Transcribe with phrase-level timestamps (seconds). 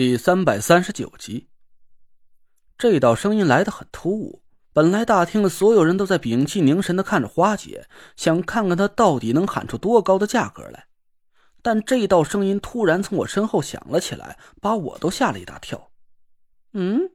[0.00, 1.48] 第三百三十九集，
[2.78, 4.42] 这道声音来得很突兀。
[4.72, 10.86] 本来大厅的所有人都在屏气凝神的看着花姐，想看看她到底能喊出多高的价格来。
[11.60, 15.90] 但这道声音突然从我身后响了起来，把我都吓了一大跳。
[16.72, 17.10] 嗯，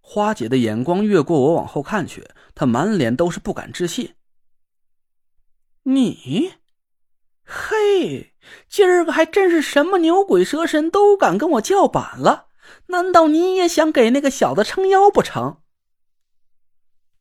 [0.00, 4.16] 花姐的眼光越过我往后看去，她满脸都是不敢置信。
[5.84, 6.52] 你？
[7.52, 8.32] 嘿，
[8.68, 12.46] 今儿个还真是什么牛鬼蛇神都敢跟我叫板了？
[12.86, 15.56] 难道你也想给那个小子撑腰不成？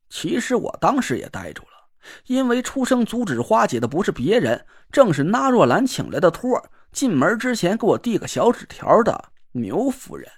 [0.07, 1.89] 其实我当时也呆住了，
[2.27, 10.31] 因为出声阻止花姐的不是别人，正是那若兰请来的托儿进门之前给我递个小纸条的牛夫人。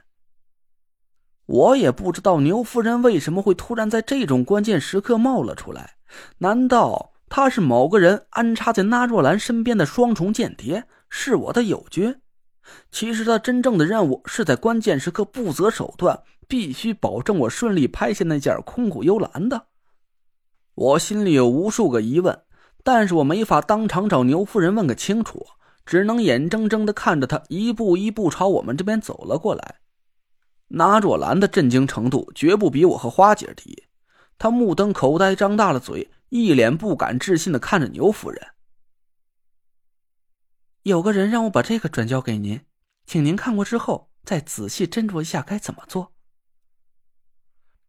[1.48, 5.96] 我也不知道牛夫人为什么会突然在这种关键时刻冒了出来，
[6.38, 7.11] 难道？
[7.34, 12.20] 他是某个人安插在那若兰身边的双重间谍，是我的友军。
[12.92, 19.68] 其实他真正的任务是在关键时刻不择手段，必须保证我顺利拍下那件空谷幽兰的。
[20.76, 22.38] 我心里有无数个疑问，
[22.84, 25.48] 但是我没法当场找牛夫人问个清楚，
[25.86, 29.76] 只能眼睁睁的看着他一步一步朝我们这边走了过来。
[30.68, 33.84] 那若兰的震惊程度绝不比我和花姐低，
[34.38, 36.12] 她目瞪口呆，张大了嘴。
[36.32, 38.42] 一脸不敢置信的看着牛夫人。
[40.84, 42.62] 有个人让我把这个转交给您，
[43.06, 46.14] 请您看过之后再仔细斟酌一下该怎么做。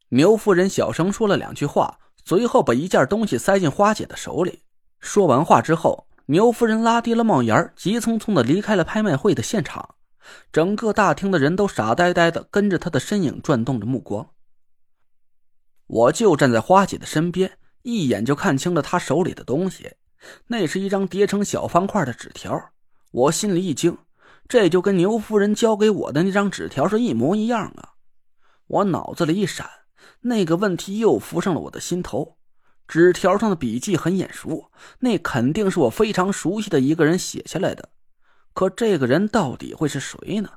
[0.08, 4.64] 牛夫人小声说了两句话，随后把一件东西塞进花姐的手里。
[4.98, 9.94] 说完话之后，牛夫人拉低了帽檐，急匆匆的离开了拍卖会的现场。
[10.50, 14.30] 整个大厅的人都傻呆呆的跟着她的身影转动着目光。
[15.86, 17.60] 我就站在花姐的身边。
[17.82, 19.96] 一眼就看清了他手里的东西，
[20.46, 22.72] 那是一张叠成小方块的纸条。
[23.10, 23.98] 我心里一惊，
[24.48, 27.94] 这就跟牛夫人交给我的那张纸条是一模一样啊！
[28.66, 29.68] 我脑子里一闪，
[30.20, 32.38] 那个问题又浮上了我的心头。
[32.88, 34.70] 纸条上的笔迹很眼熟，
[35.00, 37.90] 那肯定是我非常熟悉的一个人写下来的。
[38.54, 40.50] 可这个人到底会是谁呢？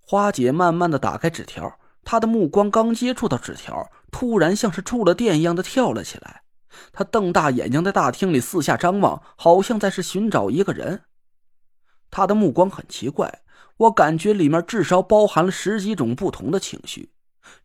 [0.00, 1.78] 花姐慢慢的打开纸条。
[2.04, 6.42] 他的目光刚接触到纸条，突然像是触了电一样的跳了起来。
[6.92, 11.02] 他瞪大眼睛在大厅里四下张望，好像在是寻找一个人。
[12.10, 13.42] 他的目光很奇怪，
[13.76, 17.12] 我感觉里面至少包含了十几种不同的情绪：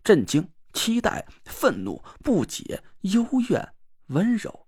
[0.03, 3.73] 震惊、期待、愤怒、不解、幽怨、
[4.07, 4.67] 温柔，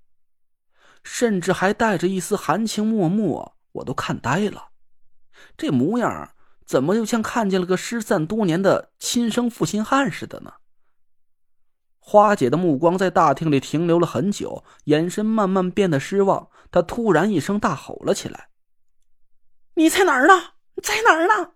[1.03, 3.53] 甚至还带着一丝含情脉脉。
[3.73, 4.69] 我都看呆了，
[5.55, 6.33] 这模样。
[6.71, 10.53] 怎么又像看见了个失散多年的亲生负心汉似的呢？
[11.99, 16.49] 花姐的目光在大厅里停留了很久，眼神慢慢变得失望。
[16.71, 18.47] 她突然一声大吼了起来
[19.75, 20.53] ：“你在哪儿呢？
[20.81, 21.51] 在哪儿呢？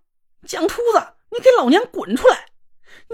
[0.46, 2.47] 蒋秃子，你给老娘滚出来！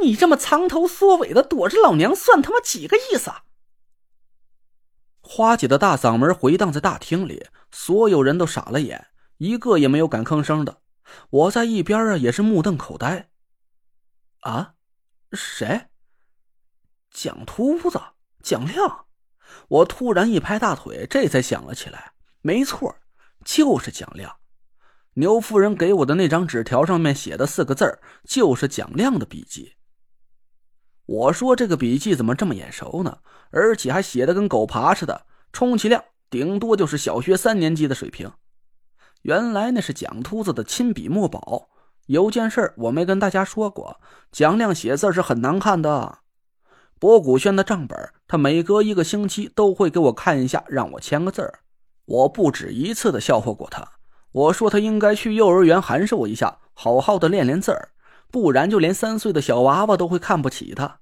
[0.02, 3.32] 你这么藏头缩尾的躲着老娘，算他妈几个意思？”
[5.22, 10.81] 花姐的大嗓门回荡在大厅里，所有人都傻了眼，一个也没有敢吭声的。
[11.30, 13.30] 我在一边啊，也是目瞪口呆。
[14.42, 14.76] 啊，
[15.32, 15.88] 谁？
[17.12, 18.00] 蒋秃子，
[18.42, 19.06] 蒋亮！
[19.68, 22.96] 我突然一拍大腿，这才想了起来，没错，
[23.44, 24.38] 就是蒋亮。
[25.16, 29.76] 牛夫人给我的那张纸条上面写的四个字就是蒋亮的笔记。
[31.06, 33.20] 我说这个笔记怎么这么眼熟呢？
[33.50, 38.32] 而且还写的跟狗爬似的，充其量顶多就是小学三年级的水平。
[39.24, 41.70] 原来那是蒋秃子的亲笔墨宝。
[42.08, 44.02] 有件事我没跟大家说过，
[44.32, 46.20] 蒋亮写字是很难看的。
[47.00, 51.60] 博古轩的账本，他每隔一个星期都会给我看一下，让我签个字儿。
[52.06, 53.94] 我不止一次的笑话过他，
[54.32, 57.92] 我说他应该去幼儿园函授一下，好好的练练字儿，
[58.30, 61.00] 不然就连三岁的小娃娃都会看不起他。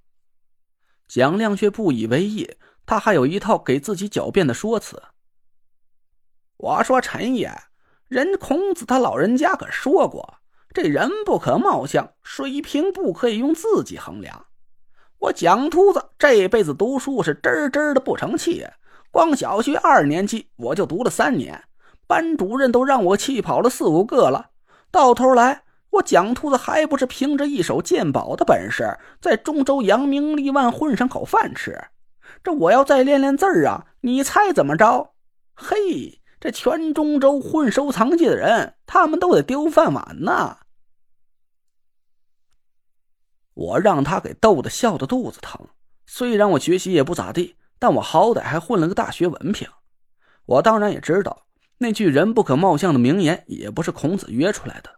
[1.08, 2.56] 蒋亮却不以为意，
[2.86, 5.02] 他还有一套给自己狡辩的说辞。
[6.58, 7.69] 我说陈爷。
[8.10, 10.40] 人孔子他老人家可说过
[10.74, 14.48] ：“这人不可貌相，水平不可以用自己衡量。”
[15.20, 18.66] 我蒋秃子这辈子读书是真真的不成器，
[19.12, 21.64] 光小学二年级我就读了三年，
[22.08, 24.50] 班主任都让我气跑了四五个了。
[24.90, 25.62] 到头来，
[25.92, 31.80] 我蒋秃子还不是凭着一手鉴宝的本事，在中州扬名立万，混上口饭吃。
[32.44, 35.12] 这我要再练练字儿啊，你猜怎么着？
[35.54, 36.19] 嘿！
[36.40, 40.60] 这全中州混收藏界的人，他们都得丢饭碗呐！
[43.54, 45.68] 我让他给逗得笑得肚子疼。
[46.06, 49.68] 虽然我学习也不咋地，但我好歹还混了个大学文凭。
[50.46, 51.46] 我当然也知道，
[51.80, 54.90] 那句“人不可貌相”的名言也不是孔子约出来的。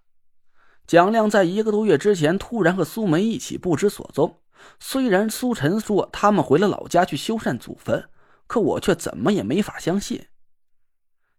[0.85, 4.41] 蒋亮在一个多月之前突然和苏梅一起不知所踪。
[4.79, 8.07] 虽然苏晨说他们回了老家去修缮祖坟，
[8.45, 10.27] 可我却怎么也没法相信。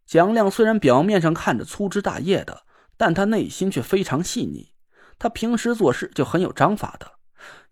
[0.06, 2.64] 蒋亮虽然表面上看着粗枝大叶的，
[2.96, 4.72] 但他内心却非常细腻。
[5.18, 7.12] 他平时做事就很有章法的。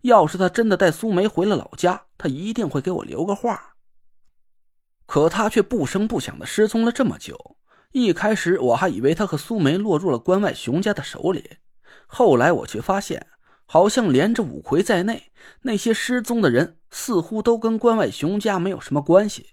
[0.01, 3.75] 要是他真的带苏梅回了老家，他一定会给我留个话。
[5.05, 7.57] 可他却不声不响的失踪了这么久。
[7.91, 11.57] 一开始我还以为他和苏梅落入了关外熊家的手里，
[12.07, 13.27] 后来我却发现，
[13.65, 15.31] 好像连着五魁在内，
[15.63, 19.49] 那些失踪的人似乎都跟关外熊家没有什么关系。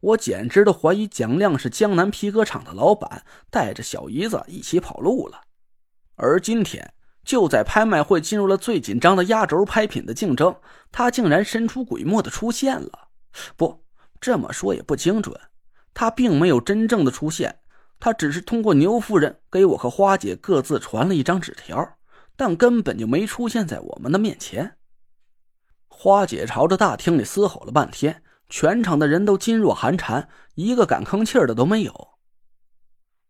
[0.00, 5.42] 我简直都怀疑蒋亮是江南皮革厂的老板，带着小姨子一起跑路了。
[6.16, 6.92] 而今天，
[7.24, 10.54] 就在拍卖会进入了最紧张的压轴拍品的竞争，
[10.90, 13.08] 他竟然神出鬼没的出现了。
[13.56, 13.84] 不，
[14.20, 15.38] 这么说也不精准，
[15.94, 17.60] 他并没有真正的出现。
[17.98, 21.98] 他只是通过牛夫人给我和花姐各自传了一张纸条，
[22.34, 24.78] 但根本就没出现在我们的面前。
[25.88, 32.08] 花姐朝着大厅里嘶吼了半天，全场的人都噤若寒蝉，一个敢吭气的都没有。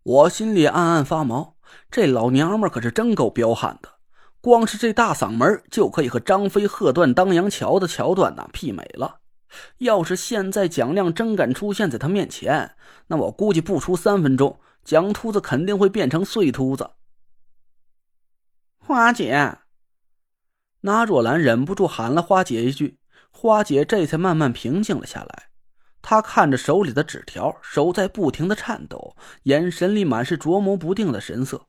[0.02, 1.56] 我心里暗暗发毛，
[1.90, 3.90] 这老娘们可是真够彪悍的，
[4.40, 9.20] 光是这大嗓门就可以和张飞喝断当阳桥的桥段呐媲美了。
[9.78, 12.76] 要是现在蒋亮真敢出现在他面前，
[13.08, 16.92] 那我估计不出三分钟，蒋秃子肯定会变成碎秃子。
[18.78, 19.58] 花姐，
[20.82, 22.99] 那若兰忍不住喊了花姐一句，
[23.30, 25.44] 花姐这才慢慢平静了下来。
[26.02, 31.66] 她看着手里的纸条，手在不停的颤抖，眼神里满是琢磨不定的神色。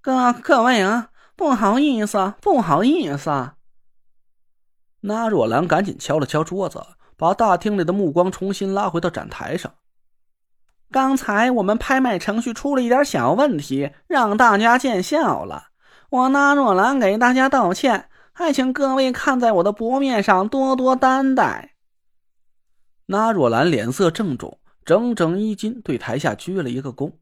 [0.00, 3.52] 各各位啊，不好意思，不好意思。
[5.00, 6.84] 那若兰赶紧敲了敲桌子，
[7.16, 9.74] 把大厅里的目光重新拉回到展台上。
[10.90, 15.68] 刚才我们拍卖程序出了一点小问题，让大家见笑了。
[16.10, 18.08] 我那若兰给大家道歉，
[18.38, 21.74] 还请各位看在我的薄面上多多担待。
[23.06, 27.14] 那若兰脸色郑重，整整衣襟，对台下鞠了一个躬。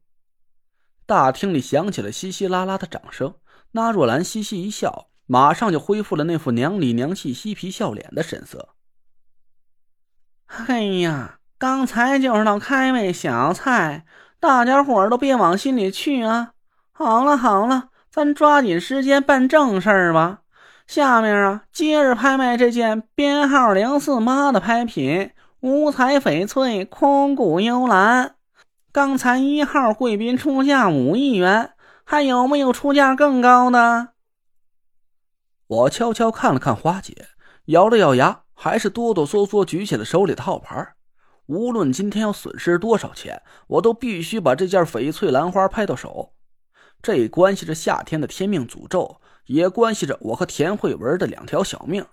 [1.07, 3.33] 大厅里响起了稀稀拉拉的掌声。
[3.71, 5.07] 那若兰嘻嘻一笑。
[5.29, 8.69] 马上就恢复了那副娘里娘气、嬉皮笑脸的神色。
[10.45, 14.05] 哎呀，刚才就是道开胃小菜，
[14.39, 16.53] 大家伙儿都别往心里去啊！
[16.93, 20.43] 好了好了，咱抓紧时间办正事儿吧。
[20.87, 28.35] 下面啊，接着拍卖这件编号零四八的拍品——五彩翡翠空谷幽兰。
[28.93, 31.73] 刚才一号贵宾出价五亿元，
[32.05, 34.13] 还有没有出价更高的？
[35.67, 37.27] 我悄悄看了看花姐，
[37.65, 40.93] 咬了咬牙，还是哆哆嗦嗦举起了手里的号牌。
[41.47, 46.31] 无论今天要损失多少钱，我都必须把这件翡翠兰花拍到手。
[47.01, 52.05] 这关系着夏天的天命诅咒，也关系着我和田慧文的两条小命。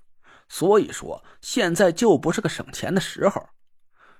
[0.48, 3.48] 所以说，现在就不是个省钱的时候。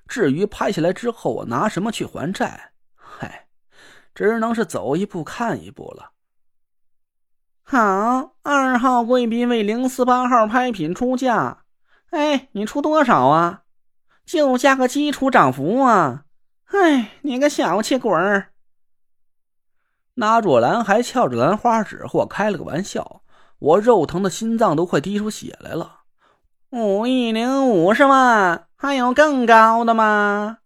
[0.06, 3.46] 至于拍下来之后我拿什么去还债，嗨，
[4.14, 6.11] 只能是走一步看一步了。
[7.62, 11.64] 好，二号贵宾为零四八号拍品出价。
[12.10, 13.62] 哎，你出多少啊？
[14.25, 16.25] 就加个基础涨幅啊！
[16.67, 18.54] 哎，你个小气鬼儿！
[20.14, 23.22] 那若兰还翘着兰花指和我开了个玩笑，
[23.58, 26.03] 我肉疼的心脏都快滴出血来了。
[26.70, 30.58] 五亿零五十万，还有更高的吗？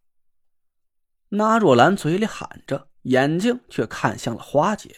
[1.31, 4.97] 那若兰嘴里喊着，眼睛却看向了花姐。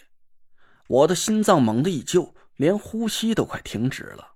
[0.89, 4.30] 我的心脏猛地一揪，连呼吸都快停止了。